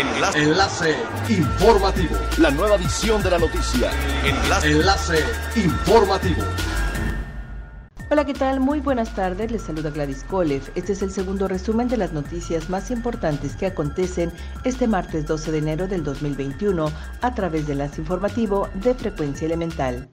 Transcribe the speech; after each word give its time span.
Enlace. 0.00 0.42
Enlace 0.42 0.96
informativo. 1.28 2.16
La 2.38 2.50
nueva 2.50 2.76
edición 2.76 3.22
de 3.22 3.30
la 3.32 3.38
noticia. 3.38 3.90
Enlace. 4.24 4.70
Enlace 4.70 5.24
informativo. 5.56 6.42
Hola, 8.10 8.24
¿qué 8.24 8.32
tal? 8.32 8.60
Muy 8.60 8.80
buenas 8.80 9.14
tardes. 9.14 9.52
Les 9.52 9.60
saluda 9.60 9.90
Gladys 9.90 10.24
Kolev. 10.24 10.62
Este 10.74 10.94
es 10.94 11.02
el 11.02 11.10
segundo 11.10 11.48
resumen 11.48 11.88
de 11.88 11.98
las 11.98 12.14
noticias 12.14 12.70
más 12.70 12.90
importantes 12.90 13.56
que 13.56 13.66
acontecen 13.66 14.32
este 14.64 14.88
martes 14.88 15.26
12 15.26 15.52
de 15.52 15.58
enero 15.58 15.86
del 15.86 16.02
2021 16.02 16.90
a 17.20 17.34
través 17.34 17.66
del 17.66 17.82
enlace 17.82 18.00
informativo 18.00 18.70
de 18.76 18.94
Frecuencia 18.94 19.44
Elemental. 19.44 20.08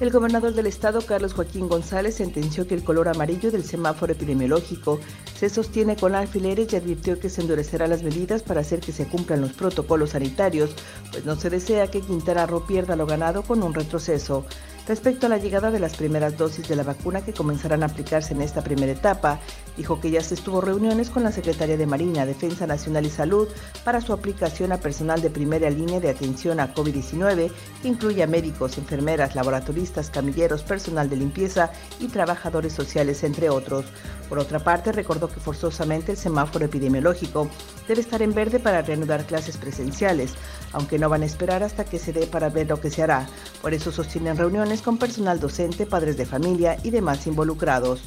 El 0.00 0.10
gobernador 0.10 0.54
del 0.54 0.66
estado, 0.66 1.02
Carlos 1.02 1.34
Joaquín 1.34 1.68
González, 1.68 2.14
sentenció 2.14 2.66
que 2.66 2.74
el 2.74 2.82
color 2.82 3.08
amarillo 3.08 3.50
del 3.50 3.64
semáforo 3.64 4.14
epidemiológico 4.14 4.98
se 5.38 5.50
sostiene 5.50 5.94
con 5.94 6.14
alfileres 6.14 6.72
y 6.72 6.76
advirtió 6.76 7.20
que 7.20 7.28
se 7.28 7.42
endurecerá 7.42 7.86
las 7.86 8.02
medidas 8.02 8.42
para 8.42 8.62
hacer 8.62 8.80
que 8.80 8.92
se 8.92 9.06
cumplan 9.06 9.42
los 9.42 9.52
protocolos 9.52 10.10
sanitarios, 10.10 10.74
pues 11.12 11.26
no 11.26 11.36
se 11.36 11.50
desea 11.50 11.90
que 11.90 12.00
Quintana 12.00 12.46
Roo 12.46 12.66
pierda 12.66 12.96
lo 12.96 13.04
ganado 13.04 13.42
con 13.42 13.62
un 13.62 13.74
retroceso. 13.74 14.46
Respecto 14.88 15.26
a 15.26 15.28
la 15.28 15.38
llegada 15.38 15.70
de 15.70 15.78
las 15.78 15.94
primeras 15.94 16.36
dosis 16.36 16.66
de 16.66 16.74
la 16.74 16.82
vacuna 16.82 17.20
que 17.20 17.32
comenzarán 17.32 17.82
a 17.82 17.86
aplicarse 17.86 18.34
en 18.34 18.42
esta 18.42 18.62
primera 18.62 18.90
etapa, 18.90 19.38
dijo 19.76 20.00
que 20.00 20.10
ya 20.10 20.22
se 20.22 20.34
estuvo 20.34 20.60
reuniones 20.60 21.10
con 21.10 21.22
la 21.22 21.32
Secretaría 21.32 21.76
de 21.76 21.86
Marina, 21.86 22.26
Defensa 22.26 22.66
Nacional 22.66 23.06
y 23.06 23.10
Salud 23.10 23.48
para 23.84 24.00
su 24.00 24.12
aplicación 24.12 24.72
a 24.72 24.78
personal 24.78 25.22
de 25.22 25.30
primera 25.30 25.70
línea 25.70 26.00
de 26.00 26.10
atención 26.10 26.58
a 26.58 26.74
COVID-19, 26.74 27.52
que 27.82 27.88
incluye 27.88 28.22
a 28.22 28.26
médicos, 28.26 28.78
enfermeras, 28.78 29.34
laboratoristas, 29.34 30.10
camilleros, 30.10 30.62
personal 30.62 31.08
de 31.08 31.16
limpieza 31.16 31.70
y 32.00 32.08
trabajadores 32.08 32.72
sociales, 32.72 33.22
entre 33.22 33.48
otros. 33.50 33.84
Por 34.28 34.38
otra 34.38 34.60
parte, 34.60 34.92
recordó 34.92 35.28
que 35.28 35.40
forzosamente 35.40 36.12
el 36.12 36.18
semáforo 36.18 36.64
epidemiológico 36.64 37.48
debe 37.86 38.00
estar 38.00 38.22
en 38.22 38.32
verde 38.32 38.60
para 38.60 38.82
reanudar 38.82 39.24
clases 39.24 39.56
presenciales, 39.56 40.34
aunque 40.72 40.98
no 40.98 41.08
van 41.08 41.22
a 41.22 41.26
esperar 41.26 41.62
hasta 41.62 41.84
que 41.84 41.98
se 41.98 42.12
dé 42.12 42.26
para 42.26 42.48
ver 42.48 42.68
lo 42.68 42.80
que 42.80 42.90
se 42.90 43.02
hará. 43.02 43.26
Por 43.60 43.74
eso 43.74 43.90
sostienen 43.90 44.36
reuniones 44.36 44.69
con 44.78 44.98
personal 44.98 45.40
docente, 45.40 45.84
padres 45.84 46.16
de 46.16 46.26
familia 46.26 46.78
y 46.84 46.90
demás 46.90 47.26
involucrados. 47.26 48.02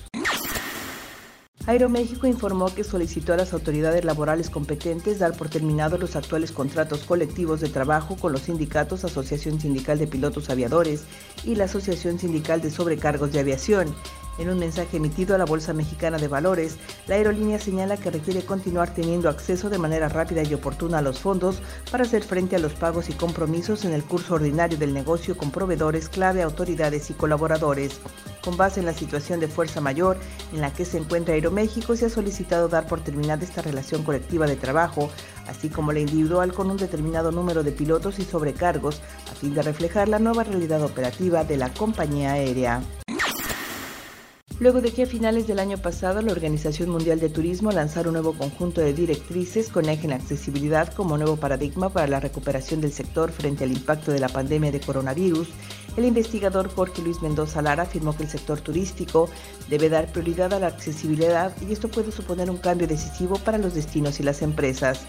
Aeroméxico 1.66 2.28
informó 2.28 2.73
que 2.73 2.83
solicitó 2.83 3.33
a 3.33 3.38
las 3.38 3.53
autoridades 3.53 4.03
laborales 4.03 4.50
competentes 4.50 5.20
dar 5.20 5.33
por 5.33 5.47
terminados 5.47 6.00
los 6.00 6.16
actuales 6.17 6.52
contratos 6.52 7.03
colectivos 7.03 7.61
de 7.61 7.70
trabajo 7.70 8.17
con 8.17 8.33
los 8.33 8.44
sindicatos 8.44 9.05
Asociación 9.05 9.61
Sindical 9.61 9.97
de 9.97 10.08
Pilotos 10.08 10.50
Aviadores 10.50 11.03
y 11.45 11.55
la 11.55 11.66
Asociación 11.66 12.20
Sindical 12.20 12.61
de 12.61 12.72
Sobrecargos 12.72 13.31
de 13.31 13.39
Aviación. 13.39 13.95
En 14.39 14.50
un 14.50 14.58
mensaje 14.58 14.98
emitido 14.98 15.36
a 15.36 15.38
la 15.38 15.45
Bolsa 15.45 15.73
Mexicana 15.73 16.17
de 16.17 16.28
Valores, 16.28 16.78
la 17.06 17.16
aerolínea 17.16 17.59
señala 17.59 17.98
que 17.98 18.09
requiere 18.09 18.44
continuar 18.44 18.92
teniendo 18.92 19.30
acceso 19.30 19.70
de 19.70 19.78
manera 19.78 20.09
rápida 20.09 20.42
y 20.42 20.53
oportuna 20.56 20.98
a 20.98 21.02
los 21.03 21.20
fondos 21.20 21.62
para 21.92 22.03
hacer 22.03 22.23
frente 22.23 22.56
a 22.56 22.59
los 22.59 22.73
pagos 22.73 23.09
y 23.09 23.14
compromisos 23.14 23.86
en 23.86 23.94
el 23.94 24.04
curso 24.04 24.34
ordinario 24.34 24.78
del 24.80 24.92
negocio 24.92 25.38
con 25.38 25.52
proveedores 25.52 26.09
clave, 26.09 26.42
autoridades 26.42 27.11
y 27.11 27.14
colaboradores. 27.14 28.02
Con 28.44 28.58
base 28.58 28.80
en 28.80 28.88
la 28.88 28.94
situación 28.94 29.39
de 29.39 29.48
fuerza 29.48 29.81
mayor 29.81 30.17
en 30.52 30.61
la 30.61 30.73
que 30.73 30.84
se 30.84 30.98
encuentra 30.98 31.36
Aeroméxico, 31.36 31.95
se 31.95 32.08
ha 32.08 32.09
solicitado 32.09 32.67
dar 32.67 32.88
por 32.88 33.02
terminada 33.02 33.44
esta 33.44 33.61
relación 33.61 34.04
colectiva 34.04 34.48
de 34.48 34.56
trabajo, 34.56 35.11
así 35.48 35.70
como 35.70 35.92
la 35.92 36.00
individual 36.00 36.54
con 36.54 36.72
un 36.72 36.78
determinado 36.78 37.31
número 37.31 37.61
de 37.61 37.72
pilotos 37.72 38.17
y 38.17 38.23
sobrecargos, 38.23 39.00
a 39.31 39.36
fin 39.36 39.54
de 39.54 39.61
reflejar 39.61 40.09
la 40.09 40.17
nueva 40.17 40.44
realidad 40.44 40.81
operativa 40.81 41.44
de 41.44 41.58
la 41.58 41.72
compañía 41.72 42.34
aérea 42.34 42.81
luego 44.64 44.80
de 44.80 44.94
que 44.94 45.03
a 45.03 45.06
finales 45.06 45.45
del 45.45 45.59
año 45.59 45.78
pasado 45.78 46.22
la 46.22 46.31
Organización 46.31 46.89
Mundial 46.89 47.19
de 47.19 47.28
Turismo 47.28 47.73
lanzara 47.73 48.08
un 48.08 48.14
nuevo 48.14 48.31
conjunto 48.31 48.80
de 48.80 48.94
directrices 48.94 49.67
con 49.67 49.89
eje 49.89 50.05
en 50.05 50.14
accesibilidad 50.14 50.94
como 50.94 51.17
nuevo 51.17 51.36
paradigma 51.36 51.89
para 51.89 52.08
la 52.08 52.22
recuperación 52.22 52.80
del 52.80 52.94
sector 52.94 53.33
frente 53.33 53.66
al 53.66 53.73
impacto 53.73 54.14
de 54.14 54.22
la 54.22 54.30
pandemia 54.30 54.72
de 54.72 54.80
coronavirus, 54.80 55.50
el 55.97 56.05
investigador 56.05 56.73
Jorge 56.73 57.02
Luis 57.02 57.21
Mendoza 57.21 57.61
Lara 57.61 57.83
afirmó 57.83 58.15
que 58.15 58.23
el 58.23 58.30
sector 58.30 58.61
turístico 58.61 59.30
debe 59.70 59.89
dar 59.89 60.10
prioridad 60.14 60.54
a 60.54 60.60
la 60.60 60.67
accesibilidad 60.67 61.54
y 61.61 61.73
esto 61.73 61.89
puede 61.89 62.14
suponer 62.14 62.49
un 62.49 62.58
cambio 62.58 62.87
decisivo 62.87 63.36
para 63.39 63.58
los 63.58 63.76
destinos 63.76 64.21
y 64.21 64.23
las 64.23 64.42
empresas. 64.42 65.02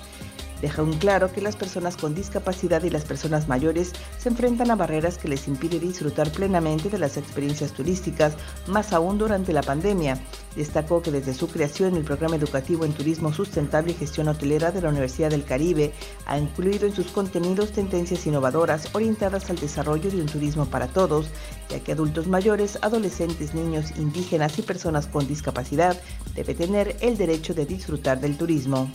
Deja 0.61 0.83
un 0.83 0.95
claro 0.95 1.31
que 1.33 1.41
las 1.41 1.57
personas 1.57 1.97
con 1.97 2.15
discapacidad 2.15 2.83
y 2.83 2.91
las 2.91 3.05
personas 3.05 3.49
mayores 3.49 3.93
se 4.19 4.29
enfrentan 4.29 4.71
a 4.71 4.77
barreras 4.77 5.19
que 5.19 5.29
les 5.29 5.47
impiden 5.49 5.81
disfrutar 5.81 6.31
plenamente 6.33 6.89
de 6.89 6.99
las 6.99 7.17
experiencias 7.17 7.73
turísticas, 7.73 8.35
más 8.67 8.93
aún 8.93 9.19
durante 9.19 9.53
la 9.53 9.63
pandemia. 9.63 10.19
Destacó 10.57 11.03
que 11.03 11.11
desde 11.11 11.35
su 11.35 11.49
creación 11.49 11.97
el 11.97 12.05
programa 12.05 12.37
educativo 12.37 12.85
en 12.85 12.93
turismo 12.93 13.33
sustentable 13.33 13.93
y 13.93 13.95
gestión 13.95 14.29
hotelera 14.29 14.71
de 14.71 14.81
la 14.81 14.89
Universidad 14.89 15.31
del 15.31 15.45
Caribe 15.45 15.93
ha 16.27 16.39
incluido 16.39 16.87
en 16.87 16.95
sus 16.95 17.09
contenidos 17.09 17.73
tendencias 17.73 18.27
innovadoras 18.27 18.89
orientadas 18.95 19.51
al 19.51 19.57
desarrollo 19.57 20.11
de 20.11 20.21
un 20.21 20.27
turismo 20.27 20.67
para 20.67 20.87
todos, 20.87 21.27
ya 21.69 21.81
que 21.81 21.93
adultos 21.93 22.27
mayores, 22.27 22.79
adolescentes, 22.83 23.55
niños, 23.55 23.91
indígenas 23.97 24.59
y 24.59 24.63
personas 24.63 25.07
con 25.07 25.27
discapacidad 25.27 26.01
deben 26.35 26.57
tener 26.57 26.97
el 27.01 27.17
derecho 27.17 27.55
de 27.55 27.67
disfrutar 27.67 28.21
del 28.21 28.37
turismo. 28.37 28.91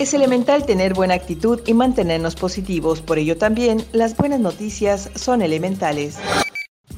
Es 0.00 0.14
elemental 0.14 0.64
tener 0.64 0.94
buena 0.94 1.12
actitud 1.12 1.60
y 1.66 1.74
mantenernos 1.74 2.34
positivos, 2.34 3.02
por 3.02 3.18
ello 3.18 3.36
también 3.36 3.84
las 3.92 4.16
buenas 4.16 4.40
noticias 4.40 5.10
son 5.14 5.42
elementales. 5.42 6.16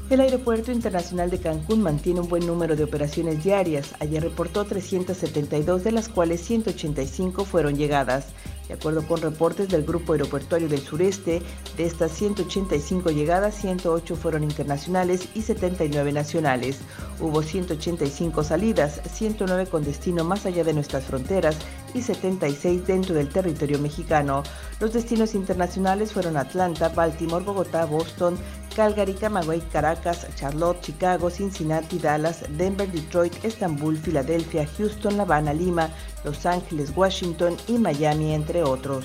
El 0.09 0.21
Aeropuerto 0.21 0.71
Internacional 0.71 1.29
de 1.29 1.41
Cancún 1.41 1.83
mantiene 1.83 2.21
un 2.21 2.29
buen 2.29 2.47
número 2.47 2.77
de 2.77 2.85
operaciones 2.85 3.43
diarias. 3.43 3.95
Ayer 3.99 4.23
reportó 4.23 4.67
372, 4.67 5.83
de 5.83 5.91
las 5.91 6.09
cuales 6.09 6.43
185 6.43 7.45
fueron 7.45 7.77
llegadas. 7.77 8.27
De 8.69 8.75
acuerdo 8.75 9.05
con 9.07 9.21
reportes 9.21 9.69
del 9.69 9.83
Grupo 9.83 10.13
Aeroportuario 10.13 10.69
del 10.69 10.81
Sureste, 10.81 11.43
de 11.77 11.85
estas 11.85 12.13
185 12.13 13.11
llegadas, 13.11 13.57
108 13.57 14.15
fueron 14.15 14.45
internacionales 14.45 15.29
y 15.35 15.43
79 15.43 16.13
nacionales. 16.13 16.79
Hubo 17.19 17.43
185 17.43 18.45
salidas, 18.45 19.01
109 19.13 19.67
con 19.67 19.83
destino 19.83 20.23
más 20.23 20.47
allá 20.47 20.63
de 20.63 20.75
nuestras 20.75 21.05
fronteras 21.05 21.57
y 21.95 22.03
76 22.03 22.87
dentro 22.87 23.15
del 23.15 23.29
territorio 23.29 23.79
mexicano. 23.79 24.43
Los 24.81 24.93
destinos 24.93 25.35
internacionales 25.35 26.13
fueron 26.13 26.37
Atlanta, 26.37 26.89
Baltimore, 26.89 27.45
Bogotá, 27.45 27.85
Boston, 27.85 28.37
Calgary, 28.75 29.15
Camagüey, 29.15 29.61
Caracas, 29.73 30.27
Charlotte, 30.35 30.81
Chicago, 30.81 31.31
Cincinnati, 31.31 31.99
Dallas, 31.99 32.45
Denver, 32.57 32.91
Detroit, 32.91 33.45
Estambul, 33.45 33.97
Filadelfia, 33.97 34.67
Houston, 34.79 35.17
La 35.17 35.25
Habana, 35.25 35.53
Lima, 35.53 35.91
Los 36.25 36.47
Ángeles, 36.47 36.93
Washington 36.97 37.57
y 37.69 37.79
Miami, 37.79 38.33
entre 38.33 38.63
otros. 38.63 39.05